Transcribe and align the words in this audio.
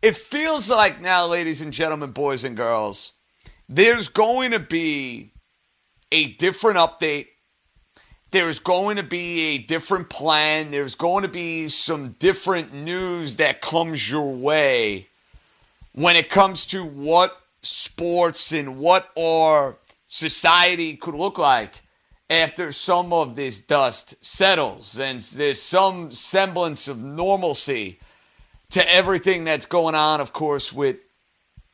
It 0.00 0.16
feels 0.16 0.70
like 0.70 1.00
now, 1.00 1.26
ladies 1.26 1.60
and 1.60 1.72
gentlemen, 1.72 2.12
boys 2.12 2.44
and 2.44 2.56
girls, 2.56 3.12
there's 3.68 4.08
going 4.08 4.52
to 4.52 4.58
be 4.60 5.32
a 6.12 6.32
different 6.34 6.78
update 6.78 7.26
there's 8.30 8.58
going 8.58 8.96
to 8.96 9.02
be 9.02 9.40
a 9.40 9.58
different 9.58 10.10
plan. 10.10 10.70
There's 10.70 10.94
going 10.94 11.22
to 11.22 11.28
be 11.28 11.68
some 11.68 12.10
different 12.18 12.74
news 12.74 13.36
that 13.36 13.62
comes 13.62 14.10
your 14.10 14.34
way 14.34 15.06
when 15.94 16.14
it 16.14 16.28
comes 16.28 16.66
to 16.66 16.84
what 16.84 17.40
sports 17.62 18.52
and 18.52 18.78
what 18.78 19.08
our 19.18 19.76
society 20.06 20.96
could 20.96 21.14
look 21.14 21.38
like 21.38 21.80
after 22.28 22.70
some 22.70 23.14
of 23.14 23.34
this 23.34 23.62
dust 23.62 24.14
settles 24.20 24.98
and 24.98 25.20
there's 25.20 25.60
some 25.60 26.10
semblance 26.12 26.86
of 26.86 27.02
normalcy 27.02 27.98
to 28.70 28.92
everything 28.92 29.44
that's 29.44 29.66
going 29.66 29.94
on, 29.94 30.20
of 30.20 30.32
course, 30.32 30.72
with 30.72 30.96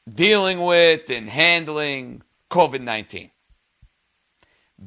dealing 0.09 0.63
with 0.63 1.11
and 1.11 1.29
handling 1.29 2.23
COVID 2.51 2.81
19 2.81 3.31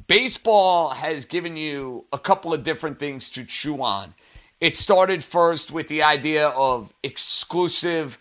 baseball 0.06 0.90
has 0.90 1.24
given 1.24 1.56
you 1.56 2.06
a 2.12 2.18
couple 2.18 2.52
of 2.52 2.62
different 2.62 2.98
things 2.98 3.30
to 3.30 3.44
chew 3.44 3.82
on. 3.82 4.14
It 4.60 4.74
started 4.74 5.22
first 5.22 5.70
with 5.70 5.88
the 5.88 6.02
idea 6.02 6.48
of 6.48 6.92
exclusive 7.02 8.18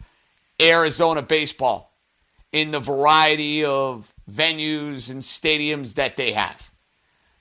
Arizona 0.62 1.22
baseball 1.22 1.94
in 2.52 2.72
the 2.72 2.80
variety 2.80 3.64
of 3.64 4.14
venues 4.30 5.10
and 5.10 5.22
stadiums 5.22 5.96
that 5.96 6.18
they 6.18 6.32
have. 6.32 6.72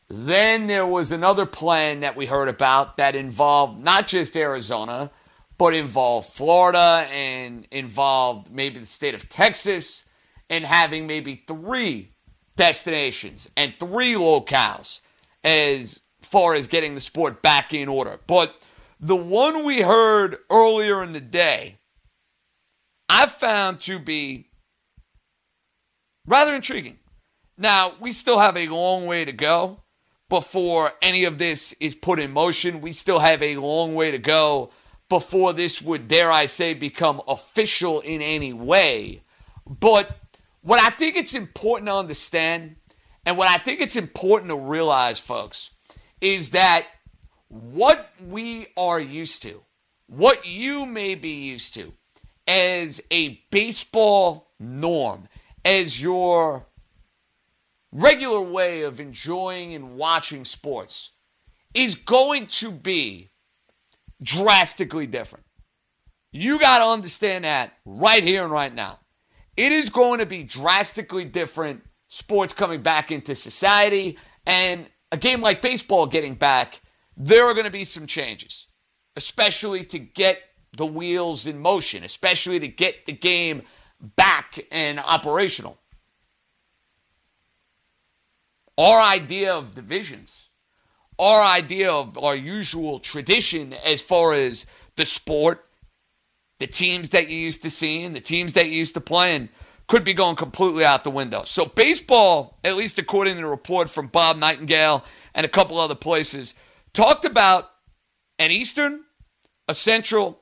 Then 0.09 0.67
there 0.67 0.87
was 0.87 1.13
another 1.13 1.47
plan 1.47 2.01
that 2.01 2.17
we 2.17 2.27
heard 2.27 2.49
about 2.49 2.97
that 2.97 3.17
involved 3.17 3.83
not 3.83 4.07
just 4.07 4.37
Arizona, 4.37 5.11
but 5.59 5.75
involved 5.75 6.33
Florida 6.33 7.07
and 7.13 7.67
involved 7.71 8.51
maybe 8.53 8.79
the 8.79 8.87
state 8.87 9.15
of 9.15 9.29
Texas 9.29 10.05
and 10.51 10.65
having 10.65 11.07
maybe 11.07 11.43
three 11.47 12.13
destinations 12.57 13.51
and 13.57 13.75
three 13.79 14.15
locales 14.15 15.01
as 15.43 16.01
far 16.23 16.55
as 16.55 16.67
getting 16.67 16.95
the 16.95 17.01
sport 17.01 17.43
back 17.43 17.73
in 17.73 17.89
order. 17.89 18.19
But 18.27 18.63
the 18.99 19.17
one 19.17 19.65
we 19.65 19.83
heard 19.83 20.39
earlier 20.51 21.03
in 21.03 21.13
the 21.13 21.21
day, 21.21 21.79
I 23.09 23.27
found 23.27 23.81
to 23.81 23.99
be 23.99 24.51
rather 26.27 26.55
intriguing. 26.55 26.99
Now, 27.57 27.95
we 28.01 28.13
still 28.13 28.39
have 28.39 28.57
a 28.57 28.69
long 28.69 29.07
way 29.07 29.25
to 29.25 29.33
go 29.33 29.83
before 30.29 30.93
any 31.01 31.25
of 31.25 31.39
this 31.39 31.73
is 31.79 31.95
put 31.95 32.19
in 32.19 32.33
motion. 32.33 32.81
We 32.81 32.93
still 32.93 33.21
have 33.21 33.43
a 33.43 33.57
long 33.57 33.95
way 33.95 34.11
to 34.11 34.19
go 34.19 34.71
before 35.09 35.53
this 35.53 35.81
would, 35.81 36.09
dare 36.09 36.31
I 36.31 36.47
say, 36.47 36.75
become 36.75 37.23
official 37.29 38.01
in 38.01 38.23
any 38.23 38.53
way. 38.53 39.23
But 39.67 40.11
what 40.63 40.81
I 40.81 40.91
think 40.91 41.17
it's 41.17 41.35
important 41.35 41.89
to 41.89 41.95
understand, 41.95 42.77
and 43.25 43.39
what 43.39 43.49
I 43.49 43.59
think 43.59 43.81
it's 43.81 43.97
important 43.97 44.51
to 44.51 44.57
realize, 44.57 45.21
folks, 45.21 45.71
is 46.21 46.51
that 46.51 46.87
what 47.49 48.11
we 48.27 48.69
are 48.77 49.01
used 49.01 49.43
to, 49.43 49.63
what 50.07 50.47
you 50.47 50.87
may 50.87 51.15
be 51.15 51.31
used 51.31 51.75
to 51.75 51.93
as 52.49 53.01
a 53.11 53.41
baseball 53.51 54.53
norm, 54.59 55.29
as 55.65 56.01
your 56.01 56.67
regular 57.93 58.41
way 58.41 58.83
of 58.83 59.01
enjoying 59.01 59.75
and 59.75 59.97
watching 59.97 60.45
sports, 60.45 61.11
is 61.75 61.95
going 61.95 62.47
to 62.47 62.71
be 62.71 63.31
drastically 64.23 65.07
different. 65.07 65.45
You 66.33 66.59
got 66.59 66.79
to 66.79 66.87
understand 66.87 67.45
that 67.45 67.73
right 67.85 68.23
here 68.23 68.43
and 68.43 68.53
right 68.53 68.75
now. 68.75 69.01
It 69.57 69.73
is 69.73 69.89
going 69.89 70.19
to 70.19 70.27
be 70.27 70.43
drastically 70.43 71.25
different 71.25 71.83
sports 72.09 72.53
coming 72.53 72.83
back 72.83 73.11
into 73.11 73.35
society. 73.35 74.19
And 74.45 74.87
a 75.11 75.17
game 75.17 75.41
like 75.41 75.63
baseball 75.63 76.07
getting 76.07 76.35
back, 76.35 76.83
there 77.17 77.45
are 77.45 77.55
going 77.55 77.65
to 77.65 77.71
be 77.71 77.85
some 77.85 78.07
changes, 78.07 78.67
especially 79.17 79.83
to 79.85 79.99
get 79.99 80.39
the 80.77 80.87
wheels 80.87 81.47
in 81.47 81.59
motion, 81.59 82.05
especially 82.05 82.61
to 82.61 82.69
get 82.69 83.07
the 83.07 83.13
game 83.13 83.63
back 84.01 84.67
and 84.71 85.01
operational. 85.01 85.79
Our 88.77 89.01
idea 89.01 89.55
of 89.55 89.75
divisions, 89.75 90.51
our 91.19 91.43
idea 91.43 91.91
of 91.91 92.19
our 92.19 92.37
usual 92.37 92.99
tradition 92.99 93.73
as 93.73 94.03
far 94.03 94.35
as 94.35 94.67
the 94.97 95.07
sport 95.07 95.67
the 96.59 96.67
teams 96.67 97.11
that 97.11 97.29
you 97.29 97.39
used 97.39 97.63
to 97.63 97.71
seeing, 97.71 98.13
the 98.13 98.21
teams 98.21 98.55
that 98.55 98.67
you 98.67 98.73
used 98.73 98.95
to 98.95 99.01
playing, 99.01 99.49
could 99.89 100.05
be 100.05 100.15
going 100.15 100.37
completely 100.37 100.85
out 100.85 101.05
the 101.05 101.11
window. 101.11 101.45
So, 101.45 101.67
baseball, 101.67 102.59
at 102.65 102.77
least 102.77 102.99
according 102.99 103.37
to 103.37 103.43
the 103.43 103.47
report 103.47 103.89
from 103.89 104.09
Bob 104.09 104.37
Nightingale 104.37 105.05
and 105.35 105.45
a 105.45 105.51
couple 105.51 105.79
other 105.79 105.95
places, 105.95 106.55
talked 106.93 107.25
about 107.25 107.71
an 108.39 108.51
Eastern, 108.51 109.03
a 109.69 109.75
Central, 109.75 110.41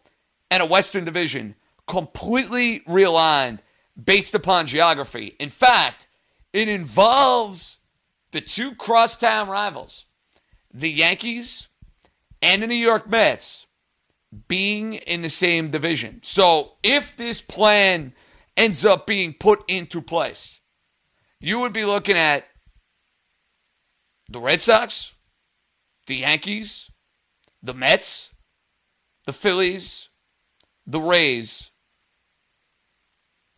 and 0.50 0.62
a 0.62 0.66
Western 0.66 1.04
division 1.04 1.56
completely 1.86 2.80
realigned 2.80 3.58
based 4.02 4.34
upon 4.34 4.66
geography. 4.66 5.37
In 5.38 5.50
fact, 5.50 6.08
it 6.52 6.69
involves 6.69 7.81
the 8.31 8.40
two 8.40 8.75
crosstown 8.75 9.49
rivals, 9.49 10.06
the 10.75 10.91
Yankees 10.91 11.69
and 12.43 12.62
the 12.62 12.67
New 12.67 12.75
York 12.75 13.09
Mets 13.09 13.67
being 14.49 14.94
in 14.94 15.23
the 15.23 15.31
same 15.31 15.71
division. 15.71 16.21
So 16.23 16.73
if 16.82 17.17
this 17.17 17.41
plan 17.41 18.12
ends 18.56 18.85
up 18.85 19.06
being 19.06 19.35
put 19.35 19.62
into 19.69 20.03
place, 20.03 20.61
you 21.41 21.61
would 21.61 21.73
be 21.73 21.85
looking 21.85 22.17
at 22.17 22.44
the 24.29 24.41
Red 24.41 24.61
Sox, 24.61 25.15
the 26.06 26.17
Yankees, 26.17 26.91
the 27.62 27.75
Mets, 27.75 28.32
the 29.26 29.32
Phillies, 29.32 30.09
the 30.87 31.00
Rays, 31.00 31.71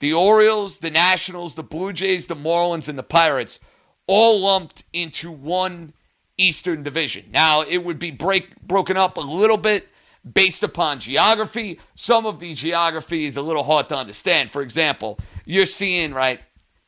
the 0.00 0.12
Orioles, 0.12 0.80
the 0.80 0.90
Nationals, 0.90 1.54
the 1.54 1.62
Blue 1.62 1.92
Jays, 1.92 2.26
the 2.26 2.36
Marlins, 2.36 2.88
and 2.88 2.98
the 2.98 3.02
Pirates 3.02 3.58
all 4.06 4.40
lumped 4.40 4.84
into 4.92 5.32
one 5.32 5.92
Eastern 6.38 6.82
division. 6.82 7.26
Now, 7.32 7.62
it 7.62 7.78
would 7.78 7.98
be 7.98 8.10
break, 8.10 8.60
broken 8.60 8.96
up 8.96 9.16
a 9.16 9.20
little 9.20 9.56
bit 9.56 9.88
based 10.34 10.62
upon 10.62 11.00
geography. 11.00 11.80
Some 11.94 12.26
of 12.26 12.40
the 12.40 12.54
geography 12.54 13.26
is 13.26 13.36
a 13.36 13.42
little 13.42 13.62
hard 13.62 13.88
to 13.90 13.96
understand. 13.96 14.50
For 14.50 14.62
example, 14.62 15.18
you're 15.44 15.66
seeing, 15.66 16.12
right, 16.12 16.40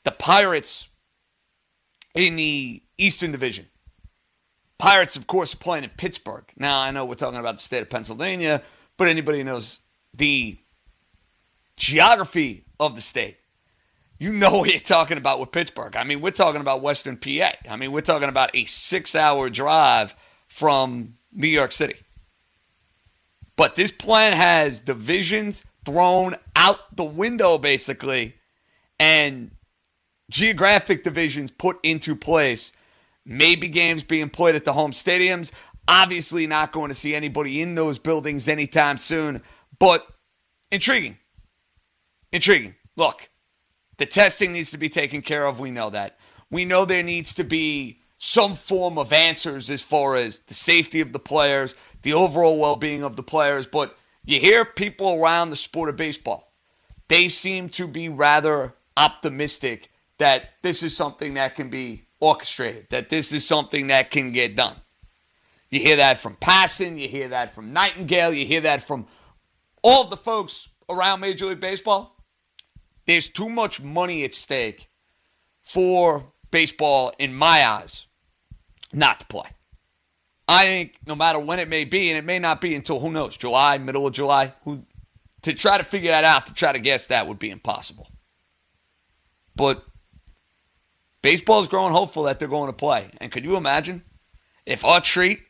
the 0.04 0.10
Pirates 0.10 0.88
in 2.14 2.36
the 2.36 2.82
Eastern 2.98 3.32
Division. 3.32 3.66
Pirates, 4.78 5.16
of 5.16 5.26
course, 5.26 5.54
playing 5.54 5.84
in 5.84 5.90
Pittsburgh. 5.90 6.44
Now, 6.56 6.80
I 6.80 6.90
know 6.90 7.04
we're 7.04 7.14
talking 7.14 7.40
about 7.40 7.56
the 7.56 7.62
state 7.62 7.82
of 7.82 7.90
Pennsylvania, 7.90 8.62
but 8.96 9.08
anybody 9.08 9.42
knows 9.42 9.80
the 10.16 10.56
geography 11.76 12.64
of 12.78 12.94
the 12.94 13.00
state. 13.00 13.38
You 14.18 14.32
know 14.32 14.58
what 14.58 14.70
you're 14.70 14.80
talking 14.80 15.16
about 15.16 15.38
with 15.38 15.52
Pittsburgh. 15.52 15.94
I 15.94 16.02
mean, 16.02 16.20
we're 16.20 16.30
talking 16.30 16.60
about 16.60 16.82
Western 16.82 17.16
PA. 17.16 17.52
I 17.70 17.76
mean, 17.76 17.92
we're 17.92 18.00
talking 18.00 18.28
about 18.28 18.50
a 18.54 18.64
six 18.64 19.14
hour 19.14 19.48
drive 19.48 20.16
from 20.48 21.14
New 21.32 21.48
York 21.48 21.70
City. 21.70 21.94
But 23.56 23.76
this 23.76 23.92
plan 23.92 24.32
has 24.32 24.80
divisions 24.80 25.64
thrown 25.84 26.36
out 26.56 26.96
the 26.96 27.04
window, 27.04 27.58
basically, 27.58 28.34
and 28.98 29.52
geographic 30.30 31.04
divisions 31.04 31.50
put 31.50 31.78
into 31.82 32.16
place. 32.16 32.72
Maybe 33.24 33.68
games 33.68 34.02
being 34.02 34.30
played 34.30 34.54
at 34.54 34.64
the 34.64 34.72
home 34.72 34.92
stadiums. 34.92 35.52
Obviously, 35.86 36.46
not 36.46 36.72
going 36.72 36.88
to 36.88 36.94
see 36.94 37.14
anybody 37.14 37.60
in 37.60 37.74
those 37.74 37.98
buildings 37.98 38.48
anytime 38.48 38.98
soon, 38.98 39.42
but 39.78 40.06
intriguing. 40.70 41.18
Intriguing. 42.32 42.74
Look, 42.96 43.28
the 43.98 44.06
testing 44.06 44.52
needs 44.52 44.70
to 44.70 44.78
be 44.78 44.88
taken 44.88 45.22
care 45.22 45.46
of. 45.46 45.60
We 45.60 45.70
know 45.70 45.90
that. 45.90 46.18
We 46.50 46.64
know 46.64 46.84
there 46.84 47.02
needs 47.02 47.34
to 47.34 47.44
be 47.44 48.00
some 48.16 48.54
form 48.54 48.98
of 48.98 49.12
answers 49.12 49.70
as 49.70 49.82
far 49.82 50.16
as 50.16 50.38
the 50.40 50.54
safety 50.54 51.00
of 51.00 51.12
the 51.12 51.18
players, 51.18 51.74
the 52.02 52.14
overall 52.14 52.58
well 52.58 52.76
being 52.76 53.02
of 53.02 53.16
the 53.16 53.22
players. 53.22 53.66
But 53.66 53.96
you 54.24 54.40
hear 54.40 54.64
people 54.64 55.14
around 55.14 55.50
the 55.50 55.56
sport 55.56 55.88
of 55.88 55.96
baseball, 55.96 56.52
they 57.08 57.28
seem 57.28 57.68
to 57.70 57.86
be 57.86 58.08
rather 58.08 58.74
optimistic 58.96 59.90
that 60.18 60.50
this 60.62 60.82
is 60.82 60.96
something 60.96 61.34
that 61.34 61.54
can 61.54 61.70
be 61.70 62.04
orchestrated, 62.20 62.86
that 62.90 63.08
this 63.08 63.32
is 63.32 63.46
something 63.46 63.86
that 63.88 64.10
can 64.10 64.32
get 64.32 64.56
done. 64.56 64.74
You 65.70 65.80
hear 65.80 65.96
that 65.96 66.18
from 66.18 66.34
Passan, 66.34 66.98
you 66.98 67.08
hear 67.08 67.28
that 67.28 67.54
from 67.54 67.72
Nightingale, 67.72 68.32
you 68.32 68.46
hear 68.46 68.62
that 68.62 68.82
from 68.82 69.06
all 69.82 70.04
the 70.04 70.16
folks 70.16 70.68
around 70.88 71.20
Major 71.20 71.46
League 71.46 71.60
Baseball. 71.60 72.17
There's 73.08 73.30
too 73.30 73.48
much 73.48 73.80
money 73.80 74.22
at 74.24 74.34
stake 74.34 74.90
for 75.62 76.30
baseball, 76.50 77.14
in 77.18 77.34
my 77.34 77.66
eyes, 77.66 78.06
not 78.92 79.20
to 79.20 79.26
play. 79.26 79.48
I 80.46 80.66
think 80.66 80.98
no 81.06 81.14
matter 81.14 81.38
when 81.38 81.58
it 81.58 81.68
may 81.68 81.84
be, 81.84 82.10
and 82.10 82.18
it 82.18 82.24
may 82.26 82.38
not 82.38 82.60
be 82.60 82.74
until 82.74 83.00
who 83.00 83.10
knows, 83.10 83.38
July, 83.38 83.78
middle 83.78 84.06
of 84.06 84.12
July, 84.12 84.52
who 84.64 84.84
to 85.40 85.54
try 85.54 85.78
to 85.78 85.84
figure 85.84 86.10
that 86.10 86.24
out, 86.24 86.44
to 86.46 86.54
try 86.54 86.70
to 86.70 86.78
guess 86.78 87.06
that 87.06 87.26
would 87.26 87.38
be 87.38 87.48
impossible. 87.48 88.10
But 89.56 89.82
baseball 91.22 91.62
is 91.62 91.66
growing 91.66 91.92
hopeful 91.92 92.24
that 92.24 92.38
they're 92.38 92.46
going 92.46 92.68
to 92.68 92.76
play. 92.76 93.08
And 93.22 93.32
could 93.32 93.44
you 93.44 93.56
imagine 93.56 94.04
if 94.66 94.84
our 94.84 95.00
treat 95.00 95.40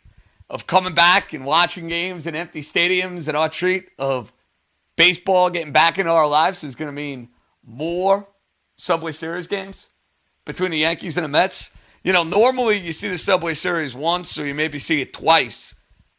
of 0.48 0.68
coming 0.68 0.94
back 0.94 1.32
and 1.32 1.44
watching 1.44 1.88
games 1.88 2.28
in 2.28 2.36
empty 2.36 2.60
stadiums 2.60 3.26
and 3.26 3.36
our 3.36 3.48
treat 3.48 3.88
of 3.98 4.32
baseball 4.94 5.50
getting 5.50 5.72
back 5.72 5.98
into 5.98 6.12
our 6.12 6.28
lives 6.28 6.62
is 6.62 6.76
going 6.76 6.86
to 6.86 6.92
mean 6.92 7.30
more 7.68 8.26
Subway 8.76 9.12
Series 9.12 9.46
games 9.46 9.90
between 10.44 10.70
the 10.70 10.78
Yankees 10.78 11.16
and 11.16 11.24
the 11.24 11.28
Mets? 11.28 11.70
You 12.02 12.12
know, 12.12 12.24
normally 12.24 12.78
you 12.78 12.92
see 12.92 13.08
the 13.08 13.18
Subway 13.18 13.54
Series 13.54 13.94
once, 13.94 14.38
or 14.38 14.46
you 14.46 14.54
maybe 14.54 14.78
see 14.78 15.00
it 15.02 15.12
twice. 15.12 15.74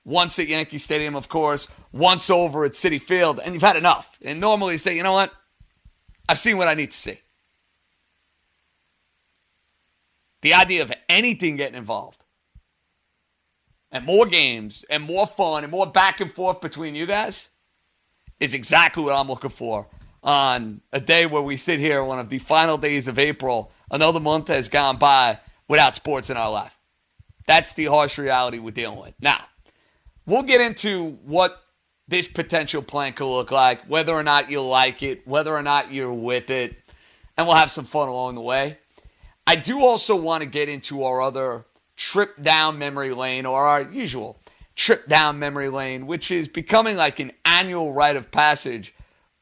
Once 0.06 0.40
at 0.40 0.48
Yankee 0.48 0.78
Stadium, 0.78 1.16
of 1.16 1.30
course, 1.30 1.68
once 1.92 2.30
over 2.30 2.66
at 2.66 2.72
Citi 2.72 3.01
Field, 3.01 3.40
and 3.44 3.54
you've 3.54 3.63
had 3.63 3.75
enough. 3.75 4.18
And 4.24 4.40
normally 4.40 4.74
you 4.74 4.78
say, 4.78 4.96
you 4.96 5.04
know 5.04 5.13
what? 5.13 5.31
I've 6.28 6.40
seen 6.40 6.57
what 6.57 6.68
I 6.68 6.74
need 6.74 6.92
to 6.92 6.98
see. 6.98 7.19
The 10.42 10.54
idea 10.54 10.84
of 10.84 10.94
anything 11.10 11.57
getting 11.57 11.78
involved, 11.78 12.24
and 13.92 14.06
more 14.06 14.25
games, 14.25 14.86
and 14.90 15.04
more 15.04 15.28
fun, 15.28 15.63
and 15.63 15.72
more 15.72 15.88
back 15.88 16.22
and 16.22 16.31
forth 16.31 16.62
between 16.62 16.96
you 16.96 17.06
guys 17.06 17.50
is 18.40 18.54
exactly 18.54 19.04
what 19.04 19.13
I'm 19.13 19.28
looking 19.28 19.50
for 19.50 19.88
on 20.24 20.81
a 20.92 21.00
day 21.00 21.25
where 21.25 21.42
we 21.42 21.57
sit 21.57 21.80
here, 21.80 22.04
one 22.04 22.19
of 22.19 22.30
the 22.30 22.39
final 22.39 22.77
days 22.77 23.07
of 23.07 23.18
April. 23.18 23.71
Another 23.92 24.19
month 24.19 24.48
has 24.50 24.69
gone 24.69 24.98
by 24.98 25.39
without 25.68 25.95
sports 25.95 26.30
in 26.30 26.38
our 26.38 26.51
life. 26.51 26.77
That's 27.48 27.74
the 27.74 27.86
harsh 27.86 28.18
reality 28.18 28.60
we're 28.60 28.71
dealing 28.71 29.00
with. 29.00 29.13
Now, 29.19 29.45
we'll 30.25 30.44
get 30.44 30.62
into 30.62 31.18
what 31.24 31.63
this 32.07 32.27
potential 32.27 32.81
plan 32.81 33.13
could 33.13 33.30
look 33.30 33.51
like, 33.51 33.86
whether 33.86 34.13
or 34.13 34.24
not 34.24 34.50
you 34.50 34.62
like 34.62 35.01
it, 35.04 35.27
whether 35.27 35.56
or 35.56 35.63
not 35.63 35.92
you're 35.92 36.13
with 36.13 36.50
it, 36.50 36.75
and 37.38 37.48
we'll 37.48 37.56
have 37.56 37.72
some 37.72 37.86
fun 37.86 38.10
along 38.10 38.36
the 38.36 38.42
way. 38.42 38.77
I 39.48 39.56
do 39.56 39.83
also 39.83 40.15
want 40.15 40.42
to 40.44 40.50
get 40.50 40.69
into 40.69 41.04
our 41.04 41.22
other 41.22 41.65
trip 41.95 42.42
down 42.42 42.77
memory 42.77 43.13
lane 43.13 43.45
or 43.45 43.68
our 43.68 43.81
usual 43.81 44.39
trip 44.75 45.07
down 45.07 45.39
memory 45.39 45.69
lane, 45.69 46.07
which 46.07 46.31
is 46.31 46.48
becoming 46.48 46.95
like 46.95 47.19
an 47.19 47.31
annual 47.45 47.92
rite 47.92 48.15
of 48.15 48.31
passage 48.31 48.94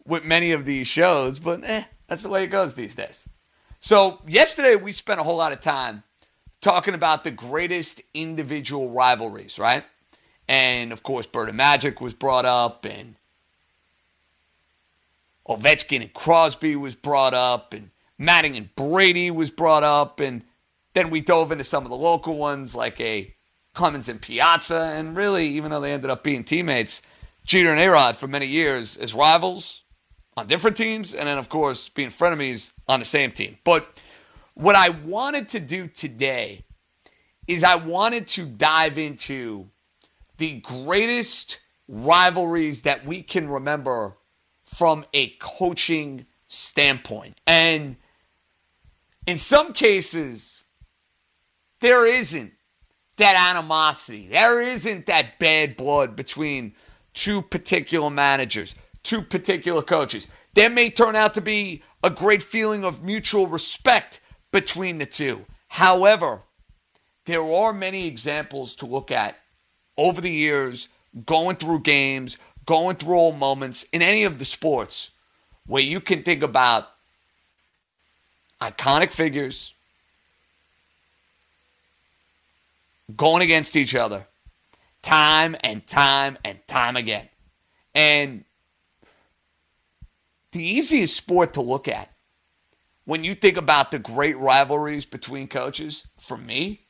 with 0.07 0.23
many 0.23 0.53
of 0.53 0.65
these 0.65 0.87
shows, 0.87 1.37
but 1.37 1.63
eh, 1.63 1.83
that's 2.07 2.23
the 2.23 2.29
way 2.29 2.43
it 2.43 2.47
goes 2.47 2.73
these 2.73 2.95
days. 2.95 3.27
So, 3.79 4.21
yesterday 4.27 4.75
we 4.75 4.91
spent 4.91 5.19
a 5.19 5.23
whole 5.23 5.37
lot 5.37 5.51
of 5.51 5.61
time 5.61 6.03
talking 6.61 6.93
about 6.93 7.23
the 7.23 7.31
greatest 7.31 8.01
individual 8.13 8.89
rivalries, 8.89 9.59
right? 9.59 9.83
And 10.47 10.91
of 10.91 11.03
course, 11.03 11.27
Bird 11.27 11.49
and 11.49 11.57
Magic 11.57 12.01
was 12.01 12.13
brought 12.13 12.45
up, 12.45 12.85
and 12.85 13.15
Ovechkin 15.47 16.01
and 16.01 16.13
Crosby 16.13 16.75
was 16.75 16.95
brought 16.95 17.33
up, 17.33 17.73
and 17.73 17.91
Manning 18.17 18.55
and 18.55 18.73
Brady 18.75 19.29
was 19.29 19.51
brought 19.51 19.83
up, 19.83 20.19
and 20.19 20.41
then 20.93 21.09
we 21.09 21.21
dove 21.21 21.51
into 21.51 21.63
some 21.63 21.83
of 21.83 21.89
the 21.89 21.97
local 21.97 22.37
ones 22.37 22.75
like 22.75 22.99
a 22.99 23.33
Clemens 23.73 24.09
and 24.09 24.19
Piazza, 24.19 24.93
and 24.95 25.15
really, 25.15 25.47
even 25.49 25.69
though 25.69 25.81
they 25.81 25.93
ended 25.93 26.09
up 26.09 26.23
being 26.23 26.43
teammates, 26.43 27.03
Jeter 27.45 27.71
and 27.71 27.79
Arod 27.79 28.15
for 28.15 28.27
many 28.27 28.47
years 28.47 28.97
as 28.97 29.13
rivals 29.13 29.83
on 30.37 30.47
different 30.47 30.77
teams, 30.77 31.13
and 31.13 31.27
then 31.27 31.37
of 31.37 31.49
course 31.49 31.89
being 31.89 32.09
frenemies 32.09 32.71
on 32.87 32.99
the 32.99 33.05
same 33.05 33.31
team. 33.31 33.57
But 33.63 33.89
what 34.53 34.75
I 34.75 34.89
wanted 34.89 35.49
to 35.49 35.59
do 35.59 35.87
today 35.87 36.63
is 37.47 37.63
I 37.63 37.75
wanted 37.75 38.27
to 38.27 38.45
dive 38.45 38.97
into 38.97 39.69
the 40.37 40.59
greatest 40.59 41.59
rivalries 41.87 42.83
that 42.83 43.05
we 43.05 43.23
can 43.23 43.49
remember 43.49 44.17
from 44.65 45.05
a 45.13 45.29
coaching 45.39 46.25
standpoint. 46.45 47.39
And 47.47 47.95
in 49.25 49.37
some 49.37 49.73
cases, 49.73 50.63
there 51.79 52.05
isn't 52.05 52.53
that 53.17 53.35
animosity, 53.35 54.27
there 54.27 54.61
isn't 54.61 55.07
that 55.07 55.39
bad 55.39 55.75
blood 55.75 56.15
between 56.15 56.73
two 57.13 57.41
particular 57.41 58.09
managers, 58.09 58.75
two 59.03 59.21
particular 59.21 59.81
coaches. 59.81 60.27
There 60.57 60.71
may 60.71 60.89
turn 60.89 61.15
out 61.15 61.35
to 61.35 61.41
be 61.41 61.83
a 62.03 62.09
great 62.09 62.41
feeling 62.41 62.83
of 62.83 63.03
mutual 63.03 63.45
respect 63.45 64.19
between 64.51 64.97
the 64.97 65.05
two. 65.05 65.45
However, 65.67 66.41
there 67.25 67.43
are 67.43 67.71
many 67.71 68.07
examples 68.07 68.75
to 68.77 68.87
look 68.87 69.11
at 69.11 69.37
over 69.97 70.19
the 70.19 70.31
years, 70.31 70.89
going 71.27 71.57
through 71.57 71.81
games, 71.81 72.37
going 72.65 72.95
through 72.95 73.13
all 73.13 73.33
moments 73.33 73.83
in 73.93 74.01
any 74.01 74.23
of 74.23 74.39
the 74.39 74.45
sports 74.45 75.11
where 75.67 75.83
you 75.83 76.01
can 76.01 76.23
think 76.23 76.41
about 76.41 76.89
iconic 78.59 79.11
figures 79.11 79.75
going 83.15 83.43
against 83.43 83.75
each 83.75 83.93
other 83.93 84.25
time 85.03 85.55
and 85.63 85.85
time 85.85 86.35
and 86.43 86.57
time 86.67 86.97
again. 86.97 87.29
And 87.93 88.43
the 90.51 90.63
easiest 90.63 91.15
sport 91.15 91.53
to 91.53 91.61
look 91.61 91.87
at 91.87 92.09
when 93.05 93.23
you 93.23 93.33
think 93.33 93.55
about 93.55 93.91
the 93.91 93.99
great 93.99 94.37
rivalries 94.37 95.05
between 95.05 95.47
coaches, 95.47 96.07
for 96.19 96.35
me, 96.35 96.81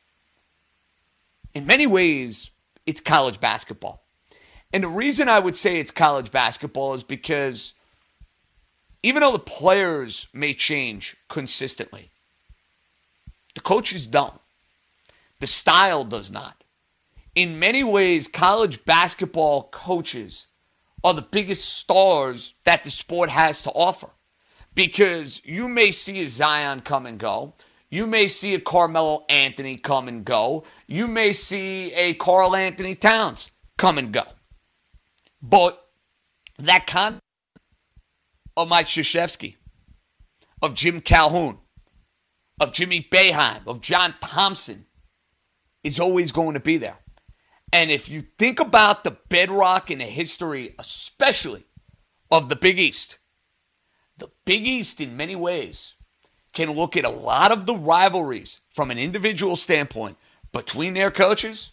in 1.54 1.68
many 1.68 1.86
ways, 1.86 2.50
it's 2.88 3.00
college 3.00 3.40
basketball. 3.40 4.02
And 4.74 4.84
the 4.84 4.88
reason 4.88 5.30
I 5.30 5.40
would 5.40 5.56
say 5.56 5.80
it's 5.80 5.92
college 5.92 6.32
basketball 6.32 6.96
is 6.96 7.04
because 7.04 7.74
even 9.04 9.22
though 9.22 9.32
the 9.32 9.40
players 9.40 10.28
may 10.34 10.54
change 10.54 11.16
consistently, 11.30 12.10
the 13.54 13.62
coaches 13.62 14.08
don't. 14.08 14.42
The 15.40 15.48
style 15.48 16.04
does 16.04 16.32
not. 16.32 16.64
In 17.36 17.60
many 17.60 17.84
ways, 17.84 18.28
college 18.28 18.84
basketball 18.86 19.70
coaches 19.72 20.48
are 21.04 21.14
the 21.14 21.22
biggest 21.22 21.68
stars 21.78 22.56
that 22.64 22.84
the 22.84 22.90
sport 22.90 23.30
has 23.30 23.62
to 23.64 23.72
offer 23.72 24.10
because 24.74 25.42
you 25.46 25.68
may 25.68 25.92
see 25.92 26.22
a 26.22 26.28
Zion 26.28 26.82
come 26.82 27.06
and 27.06 27.18
go. 27.20 27.54
You 27.90 28.06
may 28.06 28.28
see 28.28 28.54
a 28.54 28.60
Carmelo 28.60 29.26
Anthony 29.30 29.78
come 29.78 30.08
and 30.08 30.26
go. 30.26 30.66
You 30.88 31.08
may 31.08 31.32
see 31.32 31.94
a 31.94 32.14
Karl-Anthony 32.16 32.96
Towns 32.96 33.52
come 33.78 33.98
and 33.98 34.12
go. 34.12 34.24
But 35.42 35.82
that 36.60 36.88
con 36.88 37.20
of 38.58 38.68
Mike 38.68 38.88
Krzyzewski, 38.88 39.56
of 40.62 40.74
Jim 40.74 41.00
Calhoun, 41.00 41.60
of 42.60 42.74
Jimmy 42.74 43.08
Boeheim, 43.10 43.62
of 43.68 43.82
John 43.82 44.16
Thompson 44.20 44.86
is 45.84 46.00
always 46.00 46.32
going 46.32 46.56
to 46.56 46.60
be 46.60 46.78
there. 46.78 46.98
And 47.74 47.92
if 47.92 48.10
you 48.10 48.22
think 48.40 48.60
about 48.60 49.04
the 49.04 49.18
bedrock 49.30 49.92
in 49.92 50.00
the 50.00 50.06
history, 50.06 50.74
especially 50.80 51.66
of 52.32 52.50
the 52.50 52.56
Big 52.56 52.80
East, 52.80 53.18
the 54.18 54.30
Big 54.46 54.66
East, 54.66 55.02
in 55.02 55.18
many 55.18 55.36
ways, 55.36 55.94
can 56.54 56.72
look 56.72 56.98
at 56.98 57.06
a 57.06 57.10
lot 57.10 57.52
of 57.52 57.66
the 57.66 57.76
rivalries 57.76 58.62
from 58.70 58.90
an 58.90 58.98
individual 58.98 59.56
standpoint 59.56 60.18
between 60.52 60.94
their 60.94 61.12
coaches. 61.12 61.72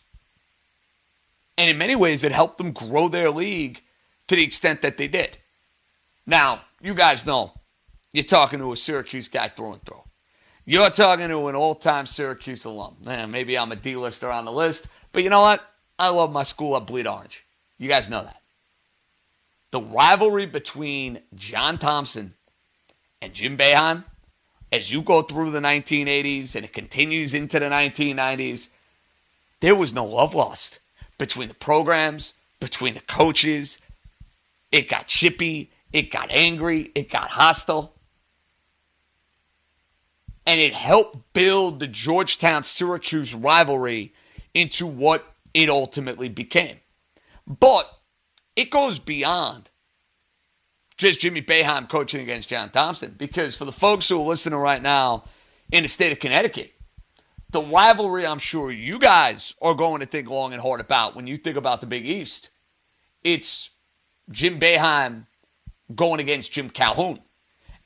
And 1.56 1.70
in 1.70 1.78
many 1.78 1.94
ways, 1.94 2.24
it 2.24 2.32
helped 2.32 2.58
them 2.58 2.72
grow 2.72 3.08
their 3.08 3.30
league 3.30 3.80
to 4.26 4.36
the 4.36 4.42
extent 4.42 4.82
that 4.82 4.98
they 4.98 5.08
did. 5.08 5.38
Now, 6.26 6.62
you 6.82 6.94
guys 6.94 7.24
know 7.24 7.52
you're 8.12 8.24
talking 8.24 8.58
to 8.58 8.72
a 8.72 8.76
Syracuse 8.76 9.28
guy 9.28 9.48
through 9.48 9.74
and 9.74 9.84
through. 9.84 10.02
You're 10.66 10.90
talking 10.90 11.28
to 11.28 11.48
an 11.48 11.54
all 11.54 11.74
time 11.74 12.06
Syracuse 12.06 12.64
alum. 12.64 12.96
Maybe 13.04 13.56
I'm 13.56 13.72
a 13.72 13.76
D 13.76 13.96
lister 13.96 14.30
on 14.30 14.44
the 14.44 14.52
list, 14.52 14.88
but 15.12 15.22
you 15.22 15.30
know 15.30 15.42
what? 15.42 15.62
I 15.98 16.08
love 16.08 16.32
my 16.32 16.42
school. 16.42 16.74
I 16.74 16.80
bleed 16.80 17.06
orange. 17.06 17.44
You 17.78 17.88
guys 17.88 18.08
know 18.08 18.22
that. 18.22 18.40
The 19.70 19.80
rivalry 19.80 20.46
between 20.46 21.20
John 21.34 21.78
Thompson 21.78 22.34
and 23.20 23.32
Jim 23.32 23.56
Boeheim, 23.56 24.04
as 24.72 24.92
you 24.92 25.02
go 25.02 25.22
through 25.22 25.50
the 25.50 25.60
1980s 25.60 26.54
and 26.54 26.64
it 26.64 26.72
continues 26.72 27.34
into 27.34 27.58
the 27.58 27.66
1990s, 27.66 28.68
there 29.60 29.74
was 29.74 29.94
no 29.94 30.04
love 30.04 30.34
lost 30.34 30.80
between 31.18 31.48
the 31.48 31.54
programs, 31.54 32.34
between 32.60 32.94
the 32.94 33.00
coaches. 33.00 33.78
It 34.70 34.88
got 34.88 35.06
chippy, 35.06 35.70
it 35.92 36.10
got 36.10 36.30
angry, 36.30 36.90
it 36.94 37.08
got 37.08 37.30
hostile. 37.30 37.94
And 40.46 40.60
it 40.60 40.74
helped 40.74 41.32
build 41.32 41.80
the 41.80 41.86
Georgetown 41.86 42.64
Syracuse 42.64 43.34
rivalry 43.34 44.12
into 44.52 44.86
what 44.86 45.33
it 45.54 45.70
ultimately 45.70 46.28
became. 46.28 46.78
But 47.46 47.90
it 48.56 48.70
goes 48.70 48.98
beyond 48.98 49.70
just 50.96 51.20
Jimmy 51.20 51.42
Boeheim 51.42 51.88
coaching 51.88 52.20
against 52.20 52.48
John 52.48 52.70
Thompson. 52.70 53.14
Because 53.16 53.56
for 53.56 53.64
the 53.64 53.72
folks 53.72 54.08
who 54.08 54.20
are 54.20 54.26
listening 54.26 54.58
right 54.58 54.82
now 54.82 55.24
in 55.72 55.82
the 55.82 55.88
state 55.88 56.12
of 56.12 56.20
Connecticut, 56.20 56.72
the 57.50 57.62
rivalry 57.62 58.26
I'm 58.26 58.38
sure 58.38 58.70
you 58.70 58.98
guys 58.98 59.54
are 59.62 59.74
going 59.74 60.00
to 60.00 60.06
think 60.06 60.28
long 60.28 60.52
and 60.52 60.60
hard 60.60 60.80
about 60.80 61.14
when 61.14 61.26
you 61.26 61.36
think 61.36 61.56
about 61.56 61.80
the 61.80 61.86
Big 61.86 62.06
East. 62.06 62.50
It's 63.22 63.70
Jim 64.30 64.58
Boeheim 64.58 65.26
going 65.94 66.20
against 66.20 66.52
Jim 66.52 66.70
Calhoun. 66.70 67.20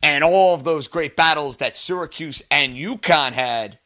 And 0.03 0.23
all 0.23 0.55
of 0.55 0.65
those 0.65 0.87
great 0.87 1.17
battles 1.17 1.57
that 1.57 1.75
Syracuse 1.75 2.43
and 2.51 2.77
UConn 2.77 3.33
had 3.33 3.79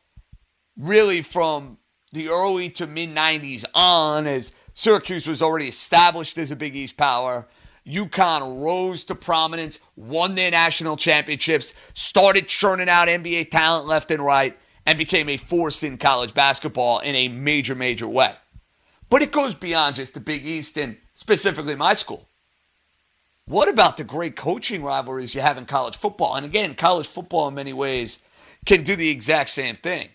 really 0.77 1.23
from 1.23 1.79
the 2.13 2.29
early 2.29 2.71
to 2.71 2.87
mid 2.87 3.15
90s 3.15 3.65
on 3.75 4.27
as 4.27 4.53
Syracuse 4.75 5.27
was 5.27 5.43
already 5.43 5.69
established 5.69 6.39
as 6.39 6.51
a 6.51 6.57
Big 6.57 6.77
East 6.77 6.97
power. 6.97 7.47
UConn 7.87 8.63
rose 8.63 9.03
to 9.05 9.15
prominence, 9.15 9.81
won 9.97 10.35
their 10.35 10.51
national 10.51 10.97
championships, 10.97 11.75
started 11.95 12.47
churning 12.47 12.89
out 12.89 13.09
NBA 13.09 13.51
talent 13.51 13.89
left 13.89 14.11
and 14.11 14.25
right, 14.25 14.57
and 14.87 14.97
became 14.97 15.29
a 15.29 15.37
force 15.37 15.83
in 15.83 15.99
college 15.99 16.33
basketball 16.33 17.01
in 17.01 17.15
a 17.15 17.29
major, 17.29 17.75
major 17.75 18.07
way. 18.07 18.35
But 19.11 19.23
it 19.23 19.33
goes 19.33 19.55
beyond 19.55 19.97
just 19.97 20.15
the 20.15 20.21
Big 20.21 20.47
East 20.47 20.79
and 20.79 20.97
specifically 21.13 21.75
my 21.75 21.95
school. 21.95 22.29
What 23.47 23.69
about 23.69 23.97
the 23.97 24.05
great 24.05 24.37
coaching 24.37 24.85
rivalries 24.85 25.35
you 25.35 25.41
have 25.41 25.59
in 25.59 25.67
college 25.67 25.97
football? 25.97 26.37
And 26.37 26.47
again, 26.47 26.75
college 26.75 27.09
football 27.09 27.49
in 27.49 27.55
many 27.55 27.73
ways 27.73 28.21
can 28.65 28.85
do 28.85 28.95
the 28.95 29.11
exact 29.11 29.51
same 29.51 29.75
thing. 29.75 30.09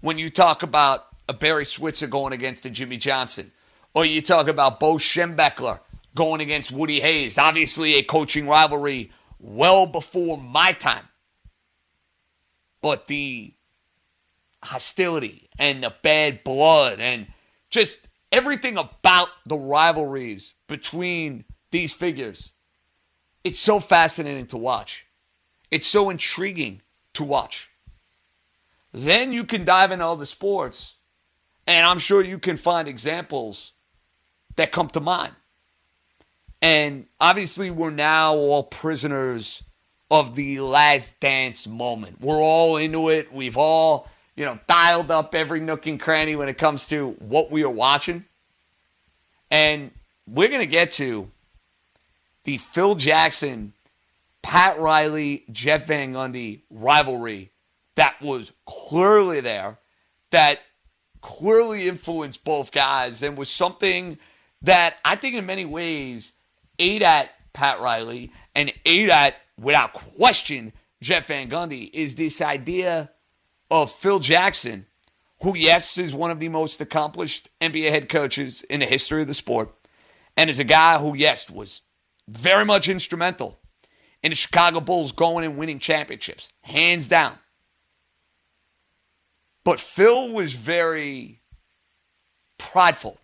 When 0.00 0.16
you 0.16 0.30
talk 0.30 0.62
about 0.62 1.09
a 1.30 1.32
Barry 1.32 1.64
Switzer 1.64 2.08
going 2.08 2.32
against 2.32 2.66
a 2.66 2.70
Jimmy 2.70 2.96
Johnson, 2.96 3.52
or 3.94 4.04
you 4.04 4.20
talk 4.20 4.48
about 4.48 4.80
Bo 4.80 4.94
Schembechler 4.94 5.78
going 6.14 6.40
against 6.40 6.72
Woody 6.72 7.00
Hayes, 7.00 7.38
obviously 7.38 7.94
a 7.94 8.02
coaching 8.02 8.48
rivalry 8.48 9.12
well 9.38 9.86
before 9.86 10.36
my 10.36 10.72
time. 10.72 11.06
But 12.82 13.06
the 13.06 13.54
hostility 14.62 15.48
and 15.56 15.84
the 15.84 15.94
bad 16.02 16.42
blood 16.42 16.98
and 16.98 17.28
just 17.70 18.08
everything 18.32 18.76
about 18.76 19.28
the 19.46 19.56
rivalries 19.56 20.54
between 20.66 21.44
these 21.70 21.94
figures 21.94 22.52
it's 23.44 23.58
so 23.58 23.80
fascinating 23.80 24.46
to 24.48 24.58
watch. 24.58 25.06
It's 25.70 25.86
so 25.86 26.10
intriguing 26.10 26.82
to 27.14 27.24
watch. 27.24 27.70
Then 28.92 29.32
you 29.32 29.44
can 29.44 29.64
dive 29.64 29.92
into 29.92 30.04
other 30.04 30.26
sports, 30.26 30.96
and 31.70 31.86
I'm 31.86 31.98
sure 31.98 32.20
you 32.20 32.40
can 32.40 32.56
find 32.56 32.88
examples 32.88 33.72
that 34.56 34.72
come 34.72 34.88
to 34.88 35.00
mind. 35.00 35.32
And 36.60 37.06
obviously, 37.20 37.70
we're 37.70 37.90
now 37.90 38.34
all 38.34 38.64
prisoners 38.64 39.62
of 40.10 40.34
the 40.34 40.58
last 40.58 41.20
dance 41.20 41.68
moment. 41.68 42.20
We're 42.20 42.42
all 42.42 42.76
into 42.76 43.08
it. 43.08 43.32
We've 43.32 43.56
all, 43.56 44.08
you 44.34 44.44
know, 44.44 44.58
dialed 44.66 45.12
up 45.12 45.32
every 45.32 45.60
nook 45.60 45.86
and 45.86 46.00
cranny 46.00 46.34
when 46.34 46.48
it 46.48 46.58
comes 46.58 46.86
to 46.86 47.12
what 47.20 47.52
we 47.52 47.62
are 47.62 47.70
watching. 47.70 48.24
And 49.48 49.92
we're 50.26 50.48
going 50.48 50.60
to 50.60 50.66
get 50.66 50.90
to 50.92 51.30
the 52.42 52.58
Phil 52.58 52.96
Jackson, 52.96 53.74
Pat 54.42 54.76
Riley, 54.80 55.44
Jeff 55.52 55.86
Van 55.86 56.14
Gundy 56.14 56.62
rivalry 56.68 57.52
that 57.94 58.20
was 58.20 58.52
clearly 58.66 59.40
there, 59.40 59.78
that 60.30 60.60
clearly 61.20 61.88
influenced 61.88 62.44
both 62.44 62.72
guys, 62.72 63.22
and 63.22 63.36
was 63.36 63.48
something 63.48 64.18
that 64.62 64.96
I 65.04 65.16
think 65.16 65.34
in 65.34 65.46
many 65.46 65.64
ways 65.64 66.32
ate 66.78 67.02
at 67.02 67.30
Pat 67.52 67.80
Riley 67.80 68.32
and 68.54 68.72
ate 68.84 69.10
at, 69.10 69.36
without 69.58 69.92
question, 69.92 70.72
Jeff 71.02 71.26
Van 71.26 71.48
Gundy, 71.48 71.90
is 71.92 72.14
this 72.14 72.40
idea 72.40 73.10
of 73.70 73.90
Phil 73.90 74.18
Jackson, 74.18 74.86
who, 75.42 75.56
yes, 75.56 75.96
is 75.96 76.14
one 76.14 76.30
of 76.30 76.40
the 76.40 76.48
most 76.48 76.80
accomplished 76.80 77.48
NBA 77.60 77.90
head 77.90 78.08
coaches 78.08 78.62
in 78.64 78.80
the 78.80 78.86
history 78.86 79.22
of 79.22 79.28
the 79.28 79.34
sport, 79.34 79.70
and 80.36 80.50
is 80.50 80.58
a 80.58 80.64
guy 80.64 80.98
who, 80.98 81.14
yes, 81.14 81.48
was 81.50 81.82
very 82.28 82.64
much 82.64 82.88
instrumental 82.88 83.58
in 84.22 84.30
the 84.30 84.36
Chicago 84.36 84.80
Bulls 84.80 85.12
going 85.12 85.44
and 85.44 85.56
winning 85.56 85.78
championships, 85.78 86.50
hands 86.62 87.08
down. 87.08 87.38
But 89.64 89.80
Phil 89.80 90.32
was 90.32 90.54
very 90.54 91.40
prideful 92.58 93.18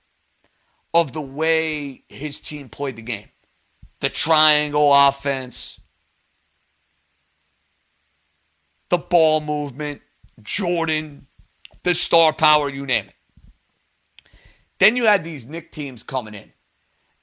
of 0.92 1.12
the 1.12 1.20
way 1.20 2.02
his 2.08 2.40
team 2.40 2.68
played 2.68 2.96
the 2.96 3.02
game. 3.02 3.28
The 4.00 4.08
triangle 4.08 4.92
offense, 4.92 5.80
the 8.88 8.98
ball 8.98 9.40
movement, 9.40 10.02
Jordan, 10.42 11.26
the 11.82 11.94
star 11.94 12.32
power, 12.32 12.68
you 12.68 12.84
name 12.84 13.06
it. 13.06 13.14
Then 14.78 14.96
you 14.96 15.04
had 15.04 15.24
these 15.24 15.46
Knick 15.46 15.72
teams 15.72 16.02
coming 16.02 16.34
in. 16.34 16.52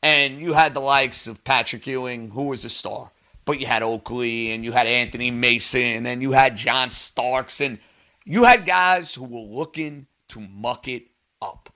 And 0.01 0.41
you 0.41 0.53
had 0.53 0.73
the 0.73 0.81
likes 0.81 1.27
of 1.27 1.43
Patrick 1.45 1.87
Ewing, 1.87 2.31
who 2.31 2.43
was 2.43 2.65
a 2.65 2.69
star, 2.69 3.11
but 3.45 3.59
you 3.59 3.65
had 3.65 3.83
Oakley 3.83 4.51
and 4.51 4.63
you 4.63 4.73
had 4.73 4.85
Anthony 4.85 5.31
Mason 5.31 6.05
and 6.05 6.21
you 6.21 6.33
had 6.33 6.57
John 6.57 6.89
Starks 6.89 7.61
and 7.61 7.79
you 8.25 8.43
had 8.43 8.65
guys 8.65 9.13
who 9.13 9.25
were 9.25 9.39
looking 9.39 10.07
to 10.29 10.39
muck 10.39 10.87
it 10.87 11.07
up. 11.41 11.73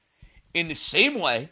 In 0.54 0.68
the 0.68 0.76
same 0.76 1.20
way, 1.20 1.50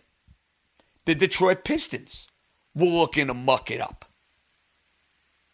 the 1.05 1.15
Detroit 1.15 1.63
Pistons 1.63 2.27
were 2.73 2.85
looking 2.85 3.27
to 3.27 3.33
muck 3.33 3.69
it 3.71 3.81
up. 3.81 4.05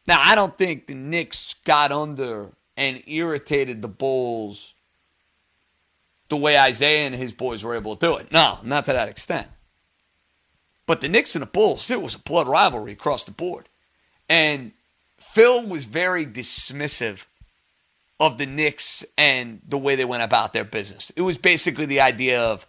Now, 0.07 0.21
I 0.21 0.35
don't 0.35 0.57
think 0.57 0.87
the 0.87 0.95
Knicks 0.95 1.55
got 1.65 1.91
under 1.91 2.53
and 2.75 3.03
irritated 3.05 3.81
the 3.81 3.87
Bulls 3.87 4.73
the 6.29 6.37
way 6.37 6.55
Isiah 6.69 7.05
and 7.05 7.15
his 7.15 7.33
boys 7.33 7.63
were 7.63 7.75
able 7.75 7.95
to 7.95 8.07
do 8.07 8.15
it. 8.15 8.31
No, 8.31 8.59
not 8.63 8.85
to 8.85 8.93
that 8.93 9.09
extent. 9.09 9.47
But 10.85 11.01
the 11.01 11.09
Knicks 11.09 11.35
and 11.35 11.41
the 11.41 11.47
Bulls, 11.47 11.91
it 11.91 12.01
was 12.01 12.15
a 12.15 12.19
blood 12.19 12.47
rivalry 12.47 12.93
across 12.93 13.25
the 13.25 13.31
board. 13.31 13.67
And 14.29 14.71
Phil 15.19 15.65
was 15.65 15.85
very 15.85 16.25
dismissive 16.25 17.25
of 18.21 18.37
the 18.37 18.45
Knicks 18.45 19.03
and 19.17 19.59
the 19.67 19.77
way 19.77 19.95
they 19.95 20.05
went 20.05 20.23
about 20.23 20.53
their 20.53 20.63
business. 20.63 21.11
It 21.15 21.21
was 21.21 21.37
basically 21.37 21.85
the 21.85 22.01
idea 22.01 22.41
of 22.41 22.65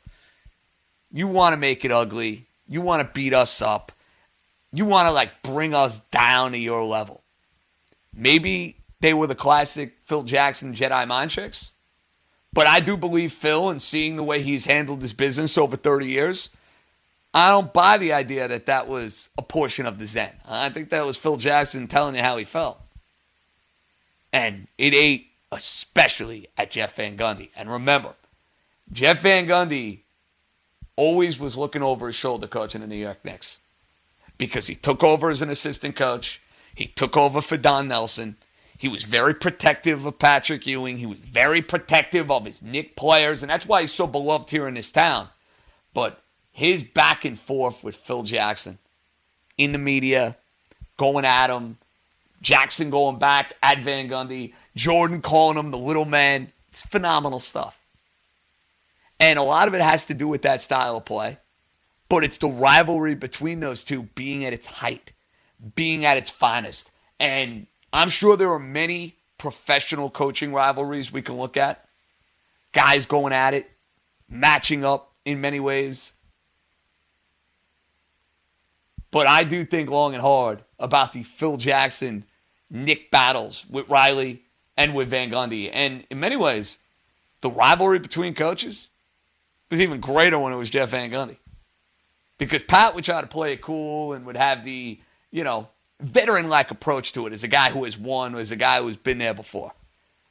you 1.12 1.28
want 1.28 1.52
to 1.52 1.56
make 1.56 1.84
it 1.84 1.92
ugly, 1.92 2.46
you 2.66 2.80
want 2.80 3.06
to 3.06 3.14
beat 3.14 3.34
us 3.34 3.62
up, 3.62 3.92
you 4.72 4.84
want 4.84 5.06
to 5.06 5.12
like 5.12 5.42
bring 5.42 5.74
us 5.74 5.98
down 6.10 6.52
to 6.52 6.58
your 6.58 6.82
level. 6.82 7.22
Maybe 8.12 8.76
they 9.00 9.14
were 9.14 9.26
the 9.26 9.34
classic 9.34 9.94
Phil 10.04 10.22
Jackson 10.22 10.74
Jedi 10.74 11.06
mind 11.06 11.30
tricks, 11.30 11.70
but 12.52 12.66
I 12.66 12.80
do 12.80 12.96
believe 12.96 13.32
Phil 13.32 13.68
and 13.70 13.80
seeing 13.80 14.16
the 14.16 14.24
way 14.24 14.42
he's 14.42 14.66
handled 14.66 15.02
his 15.02 15.12
business 15.12 15.56
over 15.56 15.76
30 15.76 16.06
years 16.06 16.50
I 17.34 17.50
don't 17.50 17.72
buy 17.72 17.96
the 17.96 18.12
idea 18.12 18.46
that 18.48 18.66
that 18.66 18.88
was 18.88 19.30
a 19.38 19.42
portion 19.42 19.86
of 19.86 19.98
the 19.98 20.06
Zen. 20.06 20.32
I 20.46 20.68
think 20.68 20.90
that 20.90 21.06
was 21.06 21.16
Phil 21.16 21.36
Jackson 21.36 21.88
telling 21.88 22.14
you 22.14 22.20
how 22.20 22.36
he 22.36 22.44
felt. 22.44 22.78
And 24.32 24.66
it 24.76 24.92
ate 24.92 25.31
especially 25.52 26.48
at 26.56 26.70
Jeff 26.70 26.96
Van 26.96 27.16
Gundy. 27.16 27.50
And 27.54 27.70
remember, 27.70 28.14
Jeff 28.90 29.20
Van 29.20 29.46
Gundy 29.46 30.00
always 30.96 31.38
was 31.38 31.56
looking 31.56 31.82
over 31.82 32.06
his 32.08 32.16
shoulder 32.16 32.46
coaching 32.46 32.80
the 32.80 32.86
New 32.86 32.96
York 32.96 33.24
Knicks 33.24 33.60
because 34.38 34.66
he 34.66 34.74
took 34.74 35.04
over 35.04 35.30
as 35.30 35.42
an 35.42 35.50
assistant 35.50 35.94
coach. 35.94 36.40
He 36.74 36.86
took 36.86 37.16
over 37.16 37.40
for 37.40 37.56
Don 37.56 37.88
Nelson. 37.88 38.36
He 38.78 38.88
was 38.88 39.04
very 39.04 39.34
protective 39.34 40.04
of 40.06 40.18
Patrick 40.18 40.66
Ewing. 40.66 40.96
He 40.96 41.06
was 41.06 41.20
very 41.20 41.62
protective 41.62 42.30
of 42.30 42.46
his 42.46 42.62
Knick 42.62 42.96
players, 42.96 43.42
and 43.42 43.50
that's 43.50 43.66
why 43.66 43.82
he's 43.82 43.92
so 43.92 44.06
beloved 44.06 44.50
here 44.50 44.66
in 44.66 44.74
this 44.74 44.90
town. 44.90 45.28
But 45.94 46.20
his 46.50 46.82
back 46.82 47.24
and 47.24 47.38
forth 47.38 47.84
with 47.84 47.94
Phil 47.94 48.22
Jackson 48.22 48.78
in 49.56 49.72
the 49.72 49.78
media, 49.78 50.36
going 50.96 51.24
at 51.24 51.50
him, 51.50 51.76
Jackson 52.40 52.90
going 52.90 53.18
back 53.18 53.54
at 53.62 53.78
Van 53.78 54.08
Gundy, 54.08 54.52
Jordan 54.74 55.22
calling 55.22 55.58
him 55.58 55.70
the 55.70 55.78
little 55.78 56.04
man. 56.04 56.52
It's 56.68 56.82
phenomenal 56.82 57.38
stuff. 57.38 57.80
And 59.20 59.38
a 59.38 59.42
lot 59.42 59.68
of 59.68 59.74
it 59.74 59.80
has 59.80 60.06
to 60.06 60.14
do 60.14 60.26
with 60.26 60.42
that 60.42 60.62
style 60.62 60.96
of 60.96 61.04
play, 61.04 61.38
but 62.08 62.24
it's 62.24 62.38
the 62.38 62.48
rivalry 62.48 63.14
between 63.14 63.60
those 63.60 63.84
two 63.84 64.04
being 64.14 64.44
at 64.44 64.52
its 64.52 64.66
height, 64.66 65.12
being 65.74 66.04
at 66.04 66.16
its 66.16 66.30
finest. 66.30 66.90
And 67.20 67.66
I'm 67.92 68.08
sure 68.08 68.36
there 68.36 68.52
are 68.52 68.58
many 68.58 69.16
professional 69.38 70.10
coaching 70.10 70.52
rivalries 70.52 71.12
we 71.12 71.22
can 71.22 71.36
look 71.36 71.56
at. 71.56 71.84
Guys 72.72 73.06
going 73.06 73.32
at 73.32 73.54
it, 73.54 73.70
matching 74.28 74.84
up 74.84 75.12
in 75.24 75.40
many 75.40 75.60
ways. 75.60 76.14
But 79.10 79.26
I 79.26 79.44
do 79.44 79.64
think 79.64 79.90
long 79.90 80.14
and 80.14 80.22
hard 80.22 80.64
about 80.78 81.12
the 81.12 81.22
Phil 81.22 81.58
Jackson 81.58 82.24
Knick 82.70 83.10
battles 83.10 83.66
with 83.68 83.88
Riley 83.88 84.42
and 84.76 84.94
with 84.94 85.08
Van 85.08 85.30
Gundy. 85.30 85.70
And 85.72 86.04
in 86.10 86.20
many 86.20 86.36
ways, 86.36 86.78
the 87.40 87.50
rivalry 87.50 87.98
between 87.98 88.34
coaches 88.34 88.90
was 89.70 89.80
even 89.80 90.00
greater 90.00 90.38
when 90.38 90.52
it 90.52 90.56
was 90.56 90.70
Jeff 90.70 90.90
Van 90.90 91.10
Gundy. 91.10 91.36
Because 92.38 92.62
Pat 92.62 92.94
would 92.94 93.04
try 93.04 93.20
to 93.20 93.26
play 93.26 93.52
it 93.52 93.60
cool 93.60 94.12
and 94.12 94.26
would 94.26 94.36
have 94.36 94.64
the, 94.64 94.98
you 95.30 95.44
know, 95.44 95.68
veteran 96.00 96.48
like 96.48 96.70
approach 96.70 97.12
to 97.12 97.26
it 97.26 97.32
as 97.32 97.44
a 97.44 97.48
guy 97.48 97.70
who 97.70 97.84
has 97.84 97.96
won, 97.96 98.34
as 98.34 98.50
a 98.50 98.56
guy 98.56 98.80
who's 98.80 98.96
been 98.96 99.18
there 99.18 99.34
before. 99.34 99.72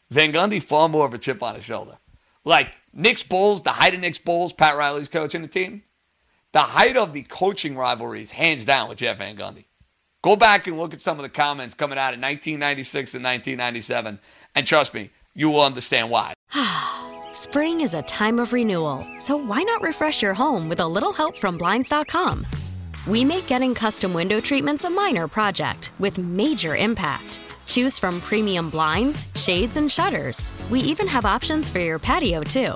Van 0.09 0.33
Gundy, 0.33 0.61
far 0.61 0.89
more 0.89 1.05
of 1.05 1.13
a 1.13 1.17
chip 1.17 1.41
on 1.41 1.55
his 1.55 1.63
shoulder. 1.63 1.97
Like 2.43 2.75
Knicks 2.93 3.23
Bulls, 3.23 3.61
the 3.61 3.71
height 3.71 3.93
of 3.93 4.01
Knicks 4.01 4.17
Bulls, 4.17 4.51
Pat 4.51 4.75
Riley's 4.75 5.07
coaching 5.07 5.41
the 5.41 5.47
team. 5.47 5.83
The 6.51 6.59
height 6.59 6.97
of 6.97 7.13
the 7.13 7.23
coaching 7.23 7.77
rivalries, 7.77 8.31
hands 8.31 8.65
down, 8.65 8.89
with 8.89 8.97
Jeff 8.97 9.19
Van 9.19 9.37
Gundy. 9.37 9.65
Go 10.23 10.35
back 10.35 10.67
and 10.67 10.77
look 10.77 10.93
at 10.93 11.01
some 11.01 11.17
of 11.17 11.23
the 11.23 11.29
comments 11.29 11.73
coming 11.73 11.97
out 11.97 12.13
in 12.13 12.21
1996 12.21 13.15
and 13.15 13.23
1997, 13.23 14.19
and 14.53 14.67
trust 14.67 14.93
me, 14.93 15.09
you 15.33 15.49
will 15.49 15.61
understand 15.61 16.11
why. 16.11 16.33
Spring 17.33 17.81
is 17.81 17.95
a 17.95 18.03
time 18.03 18.37
of 18.37 18.53
renewal, 18.53 19.07
so 19.17 19.35
why 19.35 19.63
not 19.63 19.81
refresh 19.81 20.21
your 20.21 20.35
home 20.35 20.69
with 20.69 20.79
a 20.79 20.87
little 20.87 21.11
help 21.11 21.37
from 21.37 21.57
Blinds.com? 21.57 22.45
We 23.07 23.25
make 23.25 23.47
getting 23.47 23.73
custom 23.73 24.13
window 24.13 24.39
treatments 24.39 24.83
a 24.83 24.91
minor 24.91 25.27
project 25.27 25.91
with 25.97 26.19
major 26.19 26.75
impact. 26.75 27.39
Choose 27.65 27.97
from 27.97 28.21
premium 28.21 28.69
blinds, 28.69 29.25
shades, 29.33 29.75
and 29.75 29.91
shutters. 29.91 30.53
We 30.69 30.81
even 30.81 31.07
have 31.07 31.25
options 31.25 31.67
for 31.67 31.79
your 31.79 31.97
patio, 31.97 32.43
too. 32.43 32.75